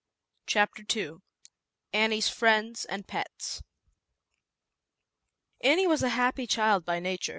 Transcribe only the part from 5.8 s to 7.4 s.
WAS a happy child by nature.